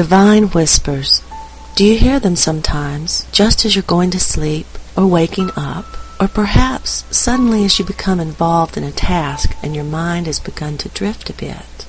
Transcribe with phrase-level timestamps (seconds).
[0.00, 1.22] divine whispers.
[1.76, 5.84] Do you hear them sometimes, just as you're going to sleep or waking up,
[6.18, 10.78] or perhaps suddenly as you become involved in a task and your mind has begun
[10.78, 11.84] to drift a bit?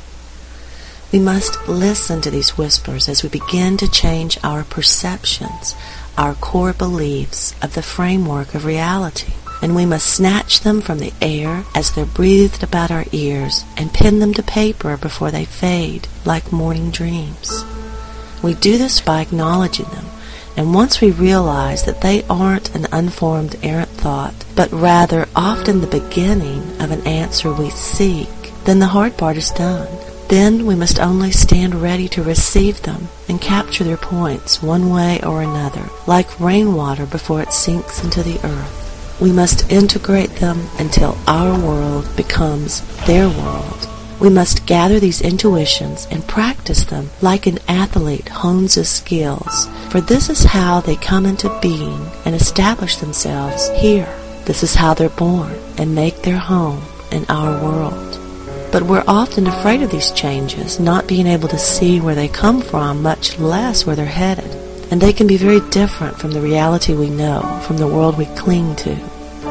[1.13, 5.73] We must listen to these whispers as we begin to change our perceptions,
[6.17, 9.31] our core beliefs of the framework of reality
[9.61, 13.93] and we must snatch them from the air as they're breathed about our ears and
[13.93, 17.63] pin them to paper before they fade like morning dreams.
[18.43, 20.05] We do this by acknowledging them,
[20.57, 25.87] and once we realize that they aren't an unformed errant thought, but rather often the
[25.87, 28.29] beginning of an answer we seek,
[28.65, 29.87] then the hard part is done.
[30.27, 35.19] Then we must only stand ready to receive them and capture their points one way
[35.23, 39.19] or another, like rainwater before it sinks into the earth.
[39.21, 43.87] We must integrate them until our world becomes their world.
[44.21, 49.99] We must gather these intuitions and practice them like an athlete hones his skills, for
[49.99, 54.07] this is how they come into being and establish themselves here.
[54.45, 58.19] This is how they're born and make their home in our world.
[58.71, 62.61] But we're often afraid of these changes, not being able to see where they come
[62.61, 64.55] from, much less where they're headed.
[64.91, 68.25] And they can be very different from the reality we know, from the world we
[68.37, 68.95] cling to.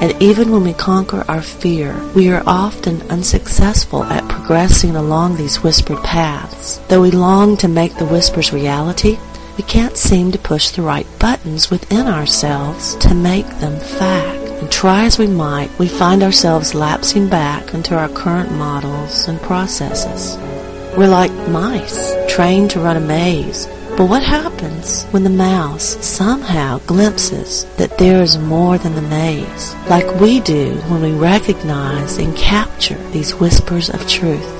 [0.01, 5.63] And even when we conquer our fear, we are often unsuccessful at progressing along these
[5.63, 6.79] whispered paths.
[6.89, 9.19] Though we long to make the whispers reality,
[9.59, 14.41] we can't seem to push the right buttons within ourselves to make them fact.
[14.63, 19.39] And try as we might, we find ourselves lapsing back into our current models and
[19.43, 20.39] processes.
[20.97, 23.67] We're like mice, trained to run a maze,
[24.01, 29.75] but what happens when the mouse somehow glimpses that there is more than the maze,
[29.91, 34.51] like we do when we recognize and capture these whispers of truth?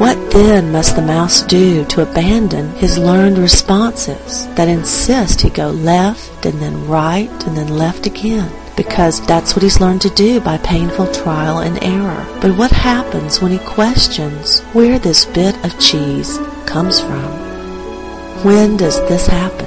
[0.00, 5.70] What then must the mouse do to abandon his learned responses that insist he go
[5.70, 8.50] left and then right and then left again?
[8.76, 12.26] Because that's what he's learned to do by painful trial and error.
[12.40, 17.39] But what happens when he questions where this bit of cheese comes from?
[18.42, 19.66] When does this happen?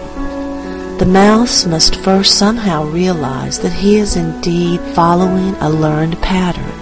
[0.97, 6.73] The mouse must first somehow realize that he is indeed following a learned pattern,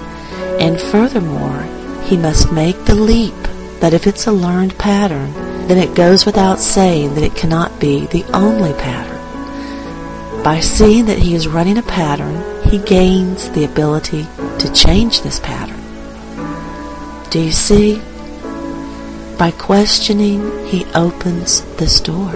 [0.62, 1.64] and furthermore,
[2.04, 3.36] he must make the leap
[3.82, 5.34] that if it's a learned pattern,
[5.68, 10.44] then it goes without saying that it cannot be the only pattern.
[10.46, 14.28] By seeing that he is running a pattern, he gains the ability
[14.60, 15.82] to change this pattern.
[17.32, 18.02] Do you see?
[19.42, 22.32] By questioning, he opens this door.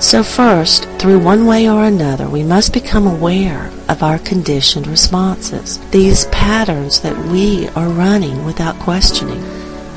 [0.00, 5.80] So first, through one way or another, we must become aware of our conditioned responses,
[5.90, 9.42] these patterns that we are running without questioning.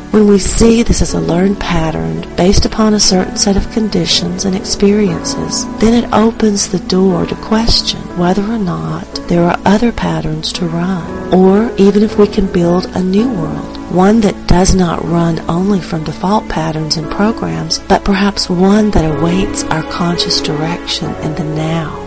[0.09, 4.45] When we see this as a learned pattern based upon a certain set of conditions
[4.45, 9.91] and experiences, then it opens the door to question whether or not there are other
[9.91, 14.75] patterns to run, or even if we can build a new world one that does
[14.75, 20.41] not run only from default patterns and programs, but perhaps one that awaits our conscious
[20.41, 22.03] direction in the now.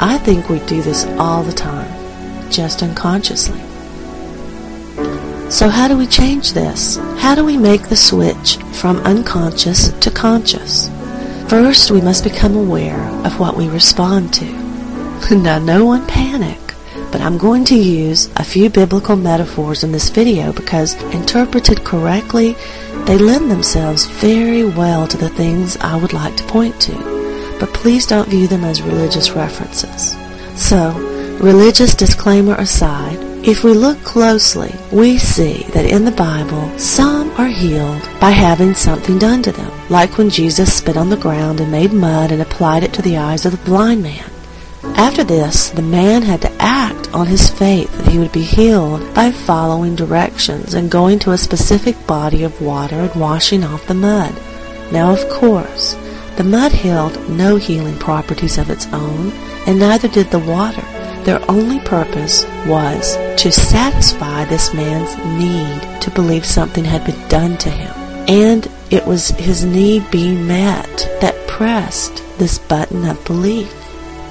[0.00, 1.90] I think we do this all the time,
[2.50, 3.60] just unconsciously.
[5.50, 6.96] So how do we change this?
[7.18, 10.88] How do we make the switch from unconscious to conscious?
[11.48, 14.44] First, we must become aware of what we respond to.
[15.36, 16.69] now, no one panic
[17.10, 22.56] but I'm going to use a few biblical metaphors in this video because interpreted correctly,
[23.06, 27.56] they lend themselves very well to the things I would like to point to.
[27.58, 30.16] But please don't view them as religious references.
[30.54, 30.92] So,
[31.40, 37.48] religious disclaimer aside, if we look closely, we see that in the Bible, some are
[37.48, 41.72] healed by having something done to them, like when Jesus spit on the ground and
[41.72, 44.29] made mud and applied it to the eyes of the blind man.
[44.82, 49.14] After this, the man had to act on his faith that he would be healed
[49.14, 53.94] by following directions and going to a specific body of water and washing off the
[53.94, 54.34] mud.
[54.92, 55.94] Now, of course,
[56.36, 59.32] the mud held no healing properties of its own,
[59.66, 60.82] and neither did the water.
[61.24, 67.58] Their only purpose was to satisfy this man's need to believe something had been done
[67.58, 67.92] to him.
[68.26, 73.79] And it was his need being met that pressed this button of belief.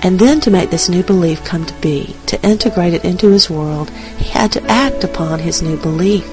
[0.01, 3.49] And then to make this new belief come to be, to integrate it into his
[3.49, 6.25] world, he had to act upon his new belief.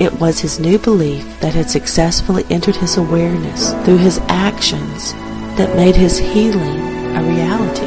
[0.00, 5.12] It was his new belief that had successfully entered his awareness through his actions
[5.56, 6.80] that made his healing
[7.16, 7.86] a reality.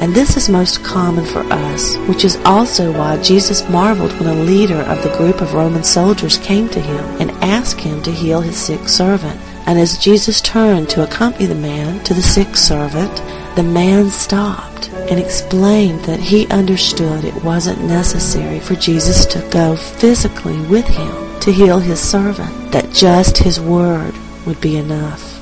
[0.00, 4.42] And this is most common for us, which is also why Jesus marveled when a
[4.44, 8.40] leader of the group of Roman soldiers came to him and asked him to heal
[8.40, 9.38] his sick servant.
[9.66, 13.20] And as Jesus turned to accompany the man to the sick servant,
[13.60, 19.76] the man stopped and explained that he understood it wasn't necessary for Jesus to go
[19.76, 24.14] physically with him to heal his servant, that just his word
[24.46, 25.38] would be enough.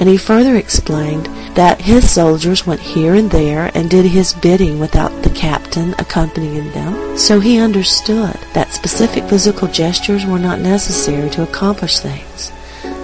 [0.00, 4.80] And he further explained that his soldiers went here and there and did his bidding
[4.80, 7.16] without the captain accompanying them.
[7.16, 12.50] So he understood that specific physical gestures were not necessary to accomplish things.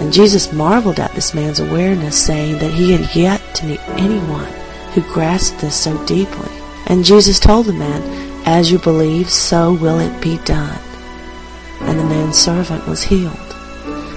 [0.01, 4.53] And Jesus marveled at this man's awareness, saying that he had yet to meet anyone
[4.93, 6.51] who grasped this so deeply.
[6.87, 8.03] And Jesus told the man,
[8.45, 10.79] As you believe, so will it be done.
[11.83, 13.37] And the man's servant was healed.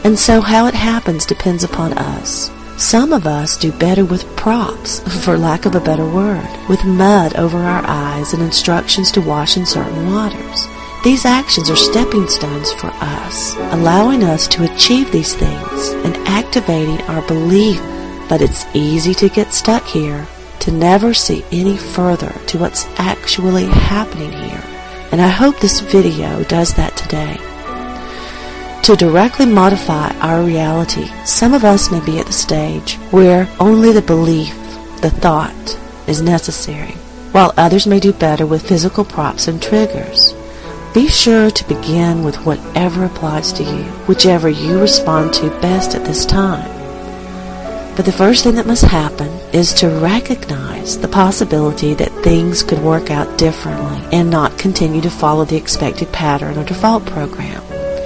[0.04, 2.52] And so how it happens depends upon us.
[2.78, 7.36] Some of us do better with props, for lack of a better word, with mud
[7.36, 10.68] over our eyes and instructions to wash in certain waters.
[11.04, 17.02] These actions are stepping stones for us, allowing us to achieve these things and activating
[17.04, 17.82] our belief.
[18.30, 20.28] But it's easy to get stuck here,
[20.60, 24.64] to never see any further to what's actually happening here.
[25.12, 27.38] And I hope this video does that today.
[28.84, 33.92] To directly modify our reality, some of us may be at the stage where only
[33.92, 34.54] the belief,
[35.02, 36.92] the thought, is necessary,
[37.32, 40.34] while others may do better with physical props and triggers.
[40.94, 46.06] Be sure to begin with whatever applies to you, whichever you respond to best at
[46.06, 46.73] this time.
[47.96, 52.80] But the first thing that must happen is to recognize the possibility that things could
[52.80, 57.62] work out differently and not continue to follow the expected pattern or default program.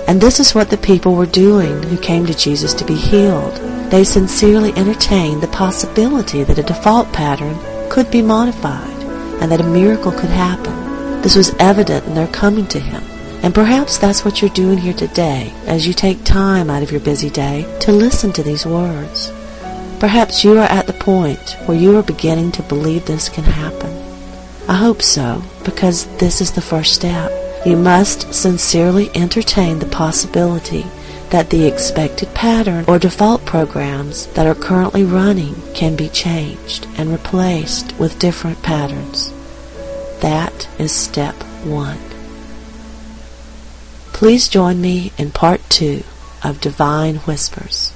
[0.08, 3.56] And this is what the people were doing who came to Jesus to be healed.
[3.90, 7.58] They sincerely entertained the possibility that a default pattern
[7.90, 9.02] could be modified
[9.42, 11.22] and that a miracle could happen.
[11.22, 13.04] This was evident in their coming to him.
[13.42, 17.00] And perhaps that's what you're doing here today as you take time out of your
[17.00, 19.32] busy day to listen to these words.
[20.00, 23.92] Perhaps you are at the point where you are beginning to believe this can happen.
[24.68, 27.32] I hope so, because this is the first step.
[27.66, 30.86] You must sincerely entertain the possibility
[31.32, 37.12] that the expected pattern or default programs that are currently running can be changed and
[37.12, 39.34] replaced with different patterns.
[40.22, 42.00] That is step one.
[44.14, 46.04] Please join me in part two
[46.44, 47.94] of Divine Whispers.